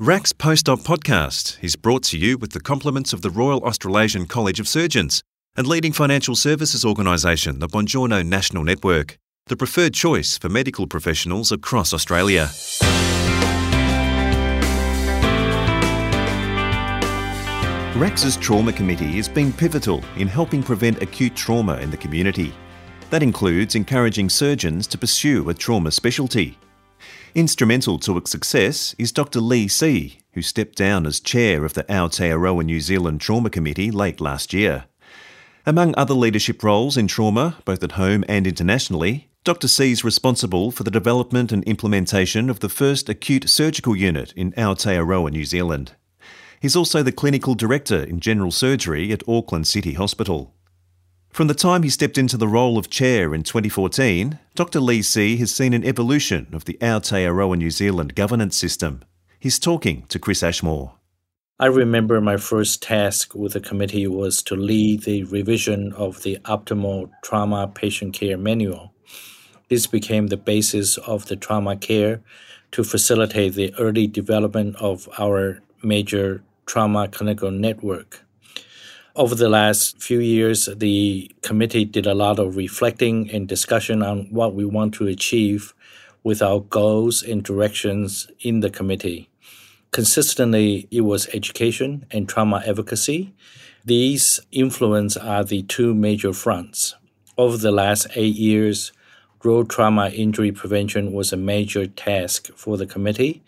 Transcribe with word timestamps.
RACS 0.00 0.32
Post-Op 0.32 0.78
podcast 0.80 1.62
is 1.62 1.76
brought 1.76 2.02
to 2.04 2.16
you 2.16 2.38
with 2.38 2.52
the 2.52 2.60
compliments 2.60 3.12
of 3.12 3.20
the 3.20 3.28
Royal 3.28 3.62
Australasian 3.62 4.24
College 4.24 4.58
of 4.58 4.66
Surgeons 4.66 5.20
and 5.56 5.66
leading 5.66 5.92
financial 5.92 6.34
services 6.34 6.86
organisation, 6.86 7.58
the 7.58 7.68
Bongiorno 7.68 8.24
National 8.24 8.64
Network, 8.64 9.18
the 9.48 9.58
preferred 9.58 9.92
choice 9.92 10.38
for 10.38 10.48
medical 10.48 10.86
professionals 10.86 11.52
across 11.52 11.92
Australia. 11.92 12.48
RACS's 17.94 18.38
Trauma 18.38 18.72
Committee 18.72 19.12
has 19.16 19.28
been 19.28 19.52
pivotal 19.52 20.02
in 20.16 20.28
helping 20.28 20.62
prevent 20.62 21.02
acute 21.02 21.36
trauma 21.36 21.76
in 21.76 21.90
the 21.90 21.98
community. 21.98 22.54
That 23.10 23.22
includes 23.22 23.74
encouraging 23.74 24.30
surgeons 24.30 24.86
to 24.86 24.96
pursue 24.96 25.50
a 25.50 25.52
trauma 25.52 25.90
specialty 25.90 26.56
Instrumental 27.34 28.00
to 28.00 28.16
its 28.16 28.30
success 28.30 28.92
is 28.98 29.12
Dr. 29.12 29.40
Li 29.40 29.68
Hsee, 29.68 30.18
who 30.32 30.42
stepped 30.42 30.76
down 30.76 31.06
as 31.06 31.20
chair 31.20 31.64
of 31.64 31.74
the 31.74 31.84
Aotearoa 31.84 32.64
New 32.64 32.80
Zealand 32.80 33.20
Trauma 33.20 33.50
Committee 33.50 33.92
late 33.92 34.20
last 34.20 34.52
year. 34.52 34.86
Among 35.64 35.94
other 35.96 36.14
leadership 36.14 36.64
roles 36.64 36.96
in 36.96 37.06
trauma, 37.06 37.58
both 37.64 37.84
at 37.84 37.92
home 37.92 38.24
and 38.28 38.48
internationally, 38.48 39.28
Dr. 39.44 39.68
Hsee 39.68 39.92
is 39.92 40.02
responsible 40.02 40.72
for 40.72 40.82
the 40.82 40.90
development 40.90 41.52
and 41.52 41.62
implementation 41.64 42.50
of 42.50 42.58
the 42.58 42.68
first 42.68 43.08
acute 43.08 43.48
surgical 43.48 43.94
unit 43.94 44.32
in 44.34 44.50
Aotearoa, 44.52 45.30
New 45.30 45.44
Zealand. 45.44 45.92
He's 46.60 46.74
also 46.74 47.00
the 47.02 47.12
clinical 47.12 47.54
director 47.54 48.02
in 48.02 48.18
general 48.18 48.50
surgery 48.50 49.12
at 49.12 49.22
Auckland 49.28 49.68
City 49.68 49.92
Hospital. 49.92 50.52
From 51.30 51.46
the 51.46 51.54
time 51.54 51.84
he 51.84 51.90
stepped 51.90 52.18
into 52.18 52.36
the 52.36 52.48
role 52.48 52.76
of 52.76 52.90
chair 52.90 53.32
in 53.32 53.44
2014, 53.44 54.38
Dr. 54.60 54.80
Li 54.80 55.00
Hsee 55.00 55.38
has 55.38 55.54
seen 55.54 55.72
an 55.72 55.86
evolution 55.86 56.46
of 56.52 56.66
the 56.66 56.76
Aotearoa 56.82 57.56
New 57.56 57.70
Zealand 57.70 58.14
governance 58.14 58.58
system. 58.58 59.00
He's 59.38 59.58
talking 59.58 60.04
to 60.10 60.18
Chris 60.18 60.42
Ashmore. 60.42 60.96
I 61.58 61.64
remember 61.64 62.20
my 62.20 62.36
first 62.36 62.82
task 62.82 63.34
with 63.34 63.54
the 63.54 63.60
committee 63.60 64.06
was 64.06 64.42
to 64.42 64.54
lead 64.54 65.04
the 65.04 65.24
revision 65.24 65.94
of 65.94 66.24
the 66.24 66.36
Optimal 66.44 67.08
Trauma 67.24 67.68
Patient 67.68 68.12
Care 68.12 68.36
Manual. 68.36 68.92
This 69.70 69.86
became 69.86 70.26
the 70.26 70.36
basis 70.36 70.98
of 70.98 71.24
the 71.28 71.36
trauma 71.36 71.74
care 71.78 72.20
to 72.72 72.84
facilitate 72.84 73.54
the 73.54 73.74
early 73.78 74.06
development 74.06 74.76
of 74.76 75.08
our 75.18 75.62
major 75.82 76.42
trauma 76.66 77.08
clinical 77.08 77.50
network. 77.50 78.26
Over 79.16 79.34
the 79.34 79.48
last 79.48 80.00
few 80.00 80.20
years, 80.20 80.68
the 80.76 81.34
committee 81.42 81.84
did 81.84 82.06
a 82.06 82.14
lot 82.14 82.38
of 82.38 82.56
reflecting 82.56 83.28
and 83.32 83.48
discussion 83.48 84.04
on 84.04 84.26
what 84.30 84.54
we 84.54 84.64
want 84.64 84.94
to 84.94 85.08
achieve 85.08 85.74
with 86.22 86.40
our 86.40 86.60
goals 86.60 87.20
and 87.20 87.42
directions 87.42 88.30
in 88.38 88.60
the 88.60 88.70
committee. 88.70 89.28
Consistently, 89.90 90.86
it 90.92 91.00
was 91.00 91.26
education 91.34 92.06
and 92.12 92.28
trauma 92.28 92.62
advocacy. 92.64 93.34
These 93.84 94.38
influence 94.52 95.16
are 95.16 95.42
the 95.42 95.62
two 95.62 95.92
major 95.92 96.32
fronts. 96.32 96.94
Over 97.36 97.56
the 97.56 97.72
last 97.72 98.06
eight 98.14 98.36
years, 98.36 98.92
road 99.42 99.68
trauma 99.68 100.10
injury 100.10 100.52
prevention 100.52 101.12
was 101.12 101.32
a 101.32 101.36
major 101.36 101.88
task 101.88 102.50
for 102.54 102.76
the 102.76 102.86
committee. 102.86 103.42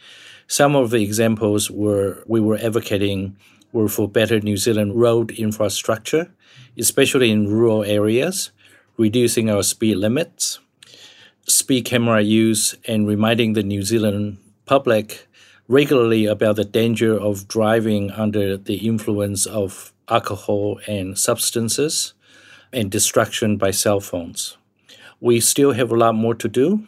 Some 0.49 0.75
of 0.75 0.91
the 0.91 1.05
examples 1.05 1.71
were 1.71 2.25
we 2.27 2.41
were 2.41 2.59
advocating 2.59 3.37
were 3.73 3.89
for 3.89 4.09
better 4.09 4.41
New 4.41 4.56
Zealand 4.56 4.95
road 4.95 5.31
infrastructure, 5.33 6.33
especially 6.78 7.31
in 7.31 7.48
rural 7.48 7.84
areas, 7.84 8.51
reducing 8.97 9.51
our 9.51 9.62
speed 9.62 9.97
limits, 9.97 10.61
speed 11.47 11.84
camera 11.84 12.20
use, 12.20 12.77
and 12.87 13.06
reminding 13.06 13.55
the 13.55 13.62
New 13.62 13.83
Zealand 13.83 14.39
public 14.67 15.27
regularly 15.69 16.27
about 16.27 16.56
the 16.56 16.64
danger 16.64 17.19
of 17.19 17.48
driving 17.48 18.11
under 18.11 18.56
the 18.56 18.87
influence 18.87 19.47
of 19.47 19.92
alcohol 20.09 20.79
and 20.86 21.19
substances 21.19 22.12
and 22.73 22.91
distraction 22.91 23.57
by 23.57 23.70
cell 23.70 24.01
phones. 24.01 24.57
We 25.20 25.41
still 25.41 25.73
have 25.73 25.91
a 25.91 25.97
lot 25.97 26.14
more 26.14 26.35
to 26.35 26.48
do. 26.48 26.86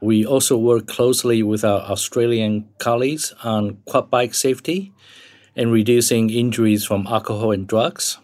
We 0.00 0.26
also 0.26 0.56
work 0.56 0.86
closely 0.86 1.42
with 1.42 1.64
our 1.64 1.80
Australian 1.82 2.68
colleagues 2.78 3.34
on 3.44 3.78
quad 3.84 4.10
bike 4.10 4.34
safety 4.34 4.92
and 5.56 5.72
reducing 5.72 6.30
injuries 6.30 6.84
from 6.84 7.06
alcohol 7.06 7.52
and 7.52 7.66
drugs. 7.66 8.18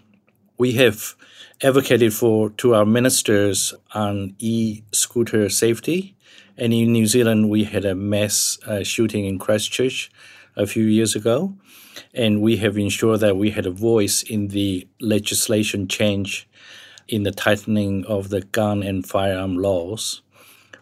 We 0.56 0.72
have 0.72 1.14
advocated 1.62 2.14
for 2.14 2.50
to 2.50 2.74
our 2.74 2.86
ministers 2.86 3.74
on 3.92 4.34
e-scooter 4.38 5.48
safety. 5.48 6.14
And 6.56 6.72
in 6.72 6.92
New 6.92 7.06
Zealand, 7.06 7.50
we 7.50 7.64
had 7.64 7.84
a 7.84 7.94
mass 7.94 8.58
uh, 8.66 8.82
shooting 8.82 9.24
in 9.24 9.38
Christchurch 9.38 10.10
a 10.56 10.66
few 10.66 10.84
years 10.84 11.14
ago, 11.14 11.54
and 12.12 12.42
we 12.42 12.56
have 12.56 12.76
ensured 12.76 13.20
that 13.20 13.36
we 13.36 13.50
had 13.50 13.64
a 13.64 13.70
voice 13.70 14.22
in 14.22 14.48
the 14.48 14.88
legislation 15.00 15.86
change 15.86 16.48
in 17.06 17.22
the 17.22 17.30
tightening 17.30 18.04
of 18.06 18.28
the 18.30 18.40
gun 18.40 18.82
and 18.82 19.06
firearm 19.06 19.56
laws. 19.56 20.20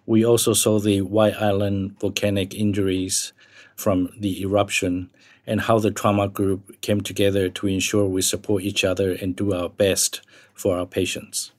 We 0.07 0.25
also 0.25 0.55
saw 0.55 0.79
the 0.79 1.03
White 1.03 1.35
Island 1.35 2.01
volcanic 2.01 2.55
injuries 2.55 3.33
from 3.77 4.09
the 4.19 4.41
eruption 4.41 5.11
and 5.47 5.61
how 5.61 5.79
the 5.79 5.91
trauma 5.91 6.29
group 6.29 6.81
came 6.81 7.01
together 7.01 7.49
to 7.49 7.67
ensure 7.67 8.07
we 8.07 8.23
support 8.23 8.63
each 8.63 8.85
other 8.85 9.13
and 9.13 9.37
do 9.37 9.53
our 9.53 9.69
best 9.69 10.21
for 10.55 10.77
our 10.77 10.87
patients. 10.87 11.53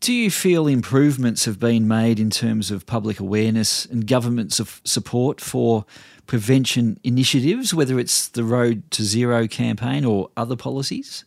Do 0.00 0.12
you 0.12 0.30
feel 0.30 0.66
improvements 0.66 1.46
have 1.46 1.58
been 1.58 1.88
made 1.88 2.20
in 2.20 2.28
terms 2.28 2.70
of 2.70 2.84
public 2.84 3.20
awareness 3.20 3.86
and 3.86 4.06
government 4.06 4.52
support 4.52 5.40
for 5.40 5.86
prevention 6.26 6.98
initiatives, 7.02 7.72
whether 7.72 7.98
it's 7.98 8.28
the 8.28 8.44
Road 8.44 8.82
to 8.90 9.02
Zero 9.02 9.46
campaign 9.46 10.04
or 10.04 10.28
other 10.36 10.56
policies? 10.56 11.24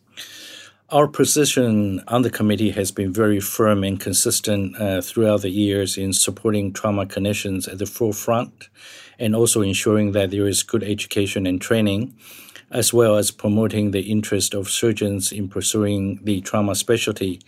Our 0.90 1.06
position 1.06 2.02
on 2.08 2.22
the 2.22 2.30
committee 2.30 2.70
has 2.70 2.90
been 2.90 3.12
very 3.12 3.40
firm 3.40 3.84
and 3.84 4.00
consistent 4.00 4.74
uh, 4.80 5.02
throughout 5.02 5.42
the 5.42 5.50
years 5.50 5.98
in 5.98 6.14
supporting 6.14 6.72
trauma 6.72 7.04
clinicians 7.04 7.70
at 7.70 7.76
the 7.76 7.84
forefront 7.84 8.70
and 9.18 9.36
also 9.36 9.60
ensuring 9.60 10.12
that 10.12 10.30
there 10.30 10.48
is 10.48 10.62
good 10.62 10.82
education 10.82 11.44
and 11.46 11.60
training, 11.60 12.16
as 12.70 12.94
well 12.94 13.16
as 13.16 13.30
promoting 13.30 13.90
the 13.90 14.10
interest 14.10 14.54
of 14.54 14.70
surgeons 14.70 15.30
in 15.30 15.50
pursuing 15.50 16.20
the 16.22 16.40
trauma 16.40 16.74
specialty. 16.74 17.42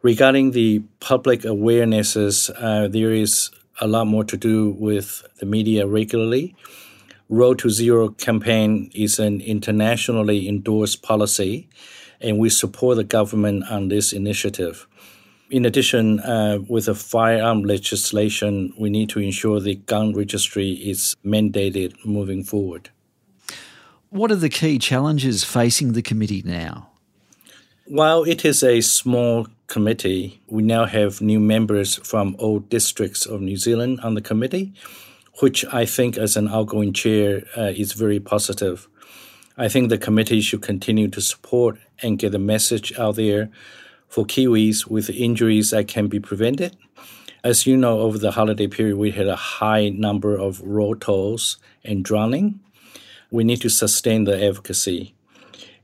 Regarding 0.00 0.52
the 0.52 0.78
public 1.00 1.42
awarenesses, 1.42 2.50
uh, 2.56 2.88
there 2.88 3.12
is 3.12 3.50
a 3.82 3.86
lot 3.86 4.06
more 4.06 4.24
to 4.24 4.38
do 4.38 4.70
with 4.70 5.22
the 5.38 5.44
media 5.44 5.86
regularly. 5.86 6.56
Road 7.28 7.58
to 7.58 7.68
Zero 7.68 8.08
campaign 8.08 8.90
is 8.94 9.18
an 9.18 9.42
internationally 9.42 10.48
endorsed 10.48 11.02
policy, 11.02 11.68
and 12.20 12.38
we 12.38 12.50
support 12.50 12.96
the 12.96 13.04
government 13.04 13.64
on 13.70 13.88
this 13.88 14.12
initiative. 14.12 14.86
In 15.50 15.66
addition, 15.66 16.20
uh, 16.20 16.58
with 16.68 16.86
the 16.86 16.94
firearm 16.94 17.64
legislation, 17.64 18.72
we 18.78 18.88
need 18.88 19.08
to 19.10 19.20
ensure 19.20 19.58
the 19.58 19.74
gun 19.74 20.14
registry 20.14 20.70
is 20.70 21.16
mandated 21.24 21.94
moving 22.04 22.44
forward. 22.44 22.90
What 24.10 24.30
are 24.30 24.36
the 24.36 24.48
key 24.48 24.78
challenges 24.78 25.44
facing 25.44 25.92
the 25.92 26.02
committee 26.02 26.42
now? 26.44 26.90
While 27.86 28.22
it 28.22 28.44
is 28.44 28.62
a 28.62 28.80
small 28.80 29.48
committee, 29.66 30.40
we 30.46 30.62
now 30.62 30.84
have 30.84 31.20
new 31.20 31.40
members 31.40 31.96
from 31.96 32.36
all 32.38 32.60
districts 32.60 33.26
of 33.26 33.40
New 33.40 33.56
Zealand 33.56 34.00
on 34.02 34.14
the 34.14 34.20
committee, 34.20 34.72
which 35.40 35.64
I 35.72 35.86
think, 35.86 36.16
as 36.16 36.36
an 36.36 36.48
outgoing 36.48 36.92
chair, 36.92 37.42
uh, 37.56 37.72
is 37.74 37.92
very 37.92 38.20
positive. 38.20 38.88
I 39.60 39.68
think 39.68 39.90
the 39.90 39.98
committee 39.98 40.40
should 40.40 40.62
continue 40.62 41.08
to 41.08 41.20
support 41.20 41.76
and 42.00 42.18
get 42.18 42.32
the 42.32 42.38
message 42.38 42.98
out 42.98 43.16
there 43.16 43.50
for 44.08 44.24
Kiwis 44.24 44.86
with 44.86 45.10
injuries 45.10 45.68
that 45.68 45.86
can 45.86 46.06
be 46.06 46.18
prevented. 46.18 46.78
As 47.44 47.66
you 47.66 47.76
know, 47.76 47.98
over 48.00 48.16
the 48.16 48.30
holiday 48.30 48.68
period, 48.68 48.96
we 48.96 49.10
had 49.10 49.26
a 49.26 49.36
high 49.36 49.90
number 49.90 50.34
of 50.34 50.62
road 50.62 51.02
tolls 51.02 51.58
and 51.84 52.02
drowning. 52.02 52.60
We 53.30 53.44
need 53.44 53.60
to 53.60 53.68
sustain 53.68 54.24
the 54.24 54.42
advocacy. 54.42 55.14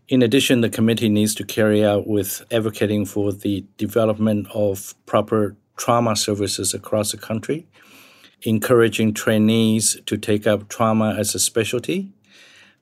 In 0.09 0.23
addition, 0.23 0.63
the 0.63 0.71
committee 0.71 1.11
needs 1.11 1.35
to 1.35 1.45
carry 1.45 1.85
out 1.85 2.07
with 2.07 2.47
advocating 2.51 3.05
for 3.05 3.31
the 3.31 3.67
development 3.77 4.47
of 4.55 4.95
proper 5.05 5.55
trauma 5.77 6.17
services 6.17 6.73
across 6.73 7.13
the 7.13 7.19
country, 7.19 7.67
encouraging 8.41 9.13
trainees 9.13 9.99
to 10.07 10.17
take 10.17 10.47
up 10.47 10.71
trauma 10.71 11.15
as 11.19 11.35
a 11.35 11.39
specialty. 11.39 12.15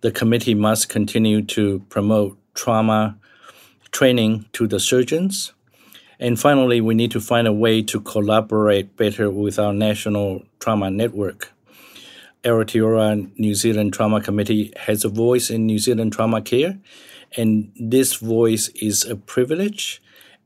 The 0.04 0.12
committee 0.12 0.54
must 0.54 0.90
continue 0.90 1.40
to 1.56 1.78
promote 1.88 2.36
trauma 2.52 3.16
training 3.90 4.44
to 4.52 4.66
the 4.66 4.78
surgeons. 4.78 5.54
And 6.20 6.38
finally, 6.38 6.82
we 6.82 6.94
need 6.94 7.10
to 7.12 7.22
find 7.22 7.46
a 7.46 7.54
way 7.54 7.80
to 7.84 8.00
collaborate 8.02 8.98
better 8.98 9.30
with 9.30 9.58
our 9.58 9.72
national 9.72 10.42
trauma 10.60 10.90
network. 10.90 11.54
Aotearoa 12.42 13.30
New 13.38 13.54
Zealand 13.54 13.94
Trauma 13.94 14.20
Committee 14.20 14.74
has 14.76 15.06
a 15.06 15.08
voice 15.08 15.48
in 15.48 15.64
New 15.64 15.78
Zealand 15.78 16.12
trauma 16.12 16.42
care, 16.42 16.78
and 17.34 17.72
this 17.74 18.16
voice 18.16 18.68
is 18.82 19.06
a 19.06 19.16
privilege, 19.16 20.02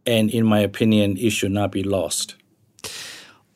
and 0.07 0.31
in 0.31 0.47
my 0.47 0.61
opinion, 0.61 1.17
it 1.17 1.31
should 1.31 1.51
not 1.51 1.73
be 1.73 1.83
lost. 1.83 2.37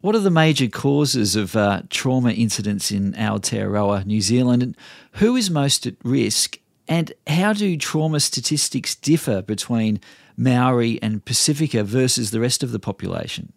What 0.02 0.16
are 0.16 0.18
the 0.18 0.30
major 0.32 0.66
causes 0.66 1.36
of 1.36 1.54
uh, 1.54 1.82
trauma 1.88 2.32
incidents 2.32 2.90
in 2.90 3.12
Aotearoa, 3.12 4.04
New 4.04 4.20
Zealand, 4.20 4.60
and 4.60 4.76
who 5.12 5.36
is 5.36 5.48
most 5.48 5.86
at 5.86 5.94
risk? 6.02 6.58
And 6.88 7.12
how 7.28 7.52
do 7.52 7.76
trauma 7.76 8.18
statistics 8.18 8.96
differ 8.96 9.42
between 9.42 10.00
Maori 10.36 11.00
and 11.00 11.24
Pacifica 11.24 11.84
versus 11.84 12.32
the 12.32 12.40
rest 12.40 12.64
of 12.64 12.72
the 12.72 12.80
population? 12.80 13.52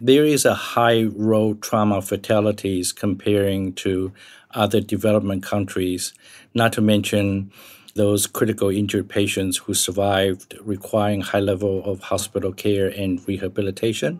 There 0.00 0.24
is 0.24 0.44
a 0.44 0.54
high 0.54 1.04
road 1.14 1.62
trauma 1.62 2.02
fatalities 2.02 2.90
comparing 2.90 3.72
to 3.74 4.12
other 4.54 4.80
development 4.80 5.44
countries, 5.44 6.12
not 6.54 6.72
to 6.72 6.80
mention 6.80 7.52
those 7.94 8.26
critical 8.26 8.68
injured 8.68 9.08
patients 9.08 9.58
who 9.58 9.74
survived 9.74 10.58
requiring 10.60 11.20
high 11.20 11.38
level 11.38 11.84
of 11.84 12.00
hospital 12.00 12.52
care 12.52 12.88
and 12.88 13.20
rehabilitation. 13.28 14.18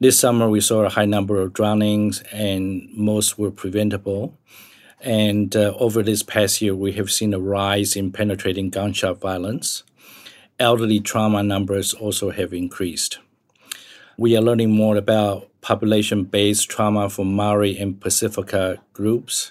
This 0.00 0.16
summer, 0.16 0.48
we 0.48 0.60
saw 0.60 0.84
a 0.84 0.88
high 0.88 1.06
number 1.06 1.40
of 1.40 1.52
drownings, 1.52 2.22
and 2.30 2.88
most 2.94 3.36
were 3.36 3.50
preventable. 3.50 4.38
And 5.00 5.56
uh, 5.56 5.74
over 5.76 6.04
this 6.04 6.22
past 6.22 6.62
year, 6.62 6.76
we 6.76 6.92
have 6.92 7.10
seen 7.10 7.34
a 7.34 7.40
rise 7.40 7.96
in 7.96 8.12
penetrating 8.12 8.70
gunshot 8.70 9.20
violence. 9.20 9.82
Elderly 10.60 11.00
trauma 11.00 11.42
numbers 11.42 11.94
also 11.94 12.30
have 12.30 12.52
increased. 12.52 13.18
We 14.16 14.36
are 14.36 14.40
learning 14.40 14.70
more 14.70 14.96
about 14.96 15.48
population 15.62 16.22
based 16.22 16.70
trauma 16.70 17.10
for 17.10 17.24
Maori 17.26 17.76
and 17.76 18.00
Pacifica 18.00 18.80
groups. 18.92 19.50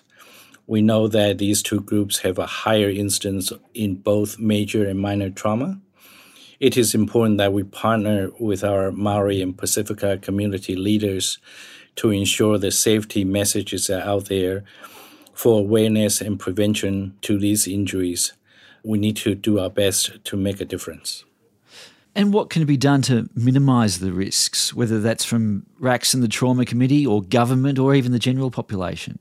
We 0.65 0.81
know 0.81 1.09
that 1.09 1.39
these 1.39 1.61
two 1.61 1.81
groups 1.81 2.19
have 2.19 2.39
a 2.39 2.45
higher 2.45 2.89
incidence 2.89 3.51
in 3.73 3.95
both 3.95 4.39
major 4.39 4.87
and 4.87 4.97
minor 4.97 5.29
trauma 5.29 5.81
it 6.59 6.77
is 6.77 6.95
important 6.95 7.37
that 7.37 7.53
we 7.53 7.63
partner 7.63 8.31
with 8.39 8.63
our 8.63 8.91
Maori 8.91 9.41
and 9.41 9.57
Pacifica 9.57 10.17
community 10.17 10.75
leaders 10.75 11.37
to 11.97 12.11
ensure 12.11 12.57
the 12.57 12.71
safety 12.71 13.23
messages 13.23 13.89
are 13.89 14.01
out 14.01 14.25
there 14.25 14.63
for 15.33 15.59
awareness 15.59 16.19
and 16.21 16.39
prevention 16.39 17.15
to 17.21 17.37
these 17.37 17.67
injuries. 17.67 18.33
We 18.83 18.97
need 18.97 19.17
to 19.17 19.35
do 19.35 19.59
our 19.59 19.69
best 19.69 20.23
to 20.25 20.37
make 20.37 20.59
a 20.59 20.65
difference. 20.65 21.25
And 22.15 22.33
what 22.33 22.49
can 22.49 22.65
be 22.65 22.77
done 22.77 23.03
to 23.03 23.29
minimise 23.35 23.99
the 23.99 24.11
risks, 24.11 24.73
whether 24.73 24.99
that's 24.99 25.23
from 25.23 25.67
RACS 25.79 26.15
and 26.15 26.23
the 26.23 26.27
Trauma 26.27 26.65
Committee 26.65 27.05
or 27.05 27.21
government 27.21 27.77
or 27.77 27.93
even 27.93 28.11
the 28.11 28.17
general 28.17 28.49
population? 28.49 29.19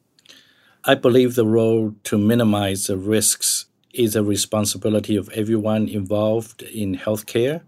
I 0.84 0.94
believe 0.94 1.34
the 1.34 1.44
role 1.44 1.94
to 2.04 2.16
minimise 2.16 2.86
the 2.86 2.96
risks 2.96 3.66
is 3.96 4.14
a 4.14 4.22
responsibility 4.22 5.16
of 5.16 5.28
everyone 5.30 5.88
involved 5.88 6.62
in 6.62 6.96
healthcare 6.96 7.62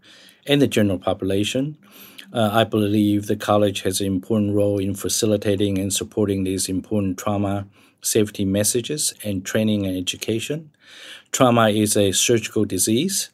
and 0.46 0.60
the 0.62 0.66
general 0.66 0.98
population. 0.98 1.76
Uh, 2.32 2.50
I 2.52 2.64
believe 2.64 3.26
the 3.26 3.36
college 3.36 3.82
has 3.82 4.00
an 4.00 4.06
important 4.06 4.54
role 4.54 4.78
in 4.78 4.94
facilitating 4.94 5.78
and 5.78 5.92
supporting 5.92 6.44
these 6.44 6.68
important 6.68 7.18
trauma 7.18 7.66
safety 8.02 8.44
messages 8.44 9.14
and 9.24 9.44
training 9.44 9.86
and 9.86 9.96
education. 9.96 10.70
Trauma 11.32 11.70
is 11.70 11.96
a 11.96 12.12
surgical 12.12 12.64
disease, 12.64 13.30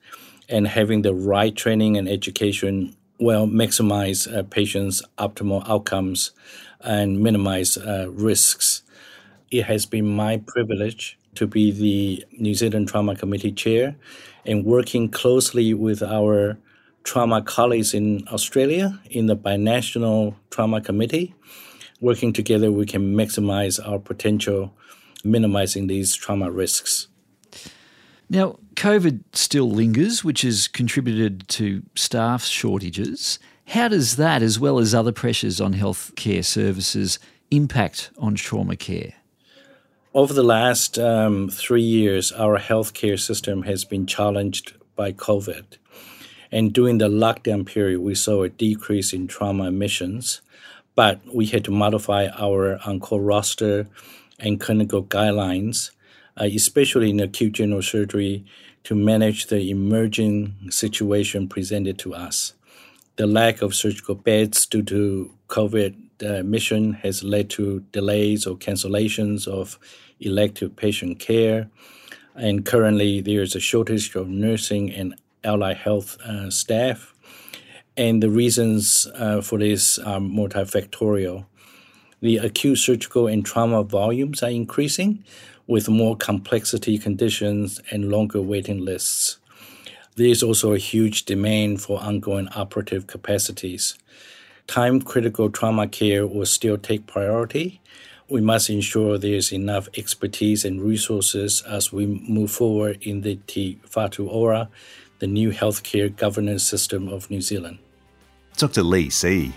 and 0.48 0.68
having 0.68 1.02
the 1.02 1.14
right 1.14 1.54
training 1.54 1.96
and 1.96 2.08
education 2.08 2.96
will 3.18 3.46
maximize 3.46 4.32
uh, 4.32 4.42
patients' 4.42 5.02
optimal 5.18 5.68
outcomes 5.68 6.32
and 6.80 7.20
minimize 7.20 7.76
uh, 7.78 8.08
risks. 8.10 8.82
It 9.50 9.64
has 9.64 9.86
been 9.86 10.06
my 10.06 10.38
privilege 10.38 11.18
to 11.36 11.46
be 11.46 11.70
the 11.70 12.24
New 12.38 12.54
Zealand 12.54 12.88
Trauma 12.88 13.16
Committee 13.16 13.52
chair 13.52 13.96
and 14.46 14.64
working 14.64 15.08
closely 15.08 15.74
with 15.74 16.02
our 16.02 16.58
trauma 17.04 17.42
colleagues 17.42 17.94
in 17.94 18.26
Australia 18.28 18.98
in 19.10 19.26
the 19.26 19.36
binational 19.36 20.34
trauma 20.50 20.80
committee. 20.80 21.34
Working 22.00 22.32
together, 22.32 22.72
we 22.72 22.86
can 22.86 23.14
maximize 23.14 23.78
our 23.86 23.98
potential, 23.98 24.74
minimizing 25.22 25.86
these 25.86 26.14
trauma 26.14 26.50
risks. 26.50 27.08
Now, 28.28 28.58
COVID 28.74 29.22
still 29.32 29.70
lingers, 29.70 30.24
which 30.24 30.42
has 30.42 30.66
contributed 30.66 31.46
to 31.48 31.82
staff 31.94 32.44
shortages. 32.44 33.38
How 33.68 33.88
does 33.88 34.16
that, 34.16 34.42
as 34.42 34.58
well 34.58 34.78
as 34.78 34.94
other 34.94 35.12
pressures 35.12 35.60
on 35.60 35.74
healthcare 35.74 36.44
services, 36.44 37.18
impact 37.50 38.10
on 38.18 38.34
trauma 38.34 38.76
care? 38.76 39.14
Over 40.16 40.32
the 40.32 40.44
last 40.44 40.96
um, 40.96 41.48
three 41.48 41.82
years, 41.82 42.30
our 42.30 42.56
healthcare 42.56 43.18
system 43.18 43.62
has 43.62 43.84
been 43.84 44.06
challenged 44.06 44.74
by 44.94 45.10
COVID. 45.10 45.64
And 46.52 46.72
during 46.72 46.98
the 46.98 47.08
lockdown 47.08 47.66
period, 47.66 47.98
we 47.98 48.14
saw 48.14 48.44
a 48.44 48.48
decrease 48.48 49.12
in 49.12 49.26
trauma 49.26 49.64
admissions, 49.64 50.40
but 50.94 51.20
we 51.34 51.46
had 51.46 51.64
to 51.64 51.72
modify 51.72 52.28
our 52.28 52.78
on-call 52.86 53.22
roster 53.22 53.88
and 54.38 54.60
clinical 54.60 55.02
guidelines, 55.02 55.90
uh, 56.40 56.44
especially 56.44 57.10
in 57.10 57.18
acute 57.18 57.54
general 57.54 57.82
surgery, 57.82 58.44
to 58.84 58.94
manage 58.94 59.46
the 59.46 59.68
emerging 59.68 60.54
situation 60.70 61.48
presented 61.48 61.98
to 61.98 62.14
us. 62.14 62.52
The 63.16 63.26
lack 63.26 63.62
of 63.62 63.74
surgical 63.74 64.14
beds 64.14 64.64
due 64.64 64.84
to 64.84 65.34
COVID 65.48 65.96
mission 66.44 66.94
has 66.94 67.22
led 67.22 67.50
to 67.50 67.80
delays 67.92 68.46
or 68.46 68.56
cancellations 68.56 69.46
of 69.46 69.78
elective 70.20 70.76
patient 70.76 71.18
care. 71.18 71.68
And 72.34 72.64
currently, 72.64 73.20
there's 73.20 73.54
a 73.54 73.60
shortage 73.60 74.14
of 74.14 74.28
nursing 74.28 74.92
and 74.92 75.14
allied 75.44 75.76
health 75.76 76.18
uh, 76.22 76.50
staff. 76.50 77.14
And 77.96 78.22
the 78.22 78.30
reasons 78.30 79.06
uh, 79.14 79.40
for 79.40 79.58
this 79.58 79.98
are 79.98 80.18
multifactorial. 80.18 81.46
The 82.20 82.38
acute 82.38 82.78
surgical 82.78 83.26
and 83.26 83.44
trauma 83.44 83.84
volumes 83.84 84.42
are 84.42 84.50
increasing 84.50 85.24
with 85.66 85.88
more 85.88 86.16
complexity 86.16 86.98
conditions 86.98 87.80
and 87.90 88.10
longer 88.10 88.40
waiting 88.40 88.84
lists. 88.84 89.38
There 90.16 90.26
is 90.26 90.42
also 90.42 90.72
a 90.72 90.78
huge 90.78 91.24
demand 91.24 91.82
for 91.82 92.00
ongoing 92.00 92.48
operative 92.48 93.06
capacities. 93.06 93.98
Time 94.66 95.00
critical 95.00 95.50
trauma 95.50 95.86
care 95.86 96.26
will 96.26 96.46
still 96.46 96.78
take 96.78 97.06
priority, 97.06 97.80
we 98.28 98.40
must 98.40 98.70
ensure 98.70 99.18
there 99.18 99.34
is 99.34 99.52
enough 99.52 99.88
expertise 99.96 100.64
and 100.64 100.80
resources 100.80 101.62
as 101.68 101.92
we 101.92 102.06
move 102.06 102.50
forward 102.50 102.98
in 103.02 103.20
the 103.20 103.36
Te 103.46 103.78
Whatu 103.90 104.26
Ora, 104.26 104.68
the 105.18 105.26
new 105.26 105.50
healthcare 105.52 106.14
governance 106.14 106.64
system 106.64 107.08
of 107.08 107.30
New 107.30 107.40
Zealand. 107.40 107.78
Dr. 108.56 108.82
Li 108.82 109.10
Hsee. 109.10 109.52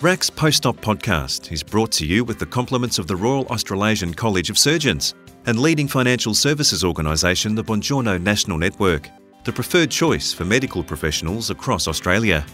RACS 0.00 0.30
Post-Op 0.34 0.80
podcast 0.80 1.52
is 1.52 1.62
brought 1.62 1.92
to 1.92 2.06
you 2.06 2.24
with 2.24 2.38
the 2.38 2.46
compliments 2.46 2.98
of 2.98 3.06
the 3.06 3.14
Royal 3.14 3.46
Australasian 3.48 4.14
College 4.14 4.48
of 4.48 4.58
Surgeons 4.58 5.14
and 5.46 5.60
leading 5.60 5.86
financial 5.86 6.34
services 6.34 6.82
organisation 6.82 7.54
the 7.54 7.62
Bongiorno 7.62 8.20
National 8.20 8.58
Network, 8.58 9.10
the 9.44 9.52
preferred 9.52 9.90
choice 9.90 10.32
for 10.32 10.44
medical 10.44 10.82
professionals 10.82 11.50
across 11.50 11.88
Australia. 11.88 12.44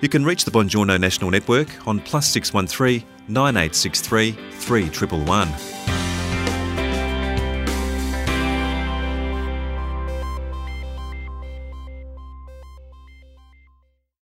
You 0.00 0.08
can 0.08 0.24
reach 0.24 0.44
the 0.44 0.50
Bongiorno 0.50 0.98
National 0.98 1.30
Network 1.30 1.86
on 1.86 2.00
plus 2.00 2.26
613 2.30 3.04
9863 3.28 4.32
3111. 4.32 5.99